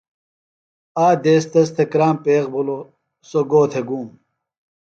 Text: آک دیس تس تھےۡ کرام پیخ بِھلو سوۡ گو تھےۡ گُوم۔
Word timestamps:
آک 1.05 1.15
دیس 1.23 1.43
تس 1.51 1.67
تھےۡ 1.75 1.89
کرام 1.91 2.15
پیخ 2.23 2.43
بِھلو 2.53 2.79
سوۡ 3.29 3.45
گو 3.49 3.61
تھےۡ 3.71 3.85
گُوم۔ 3.87 4.07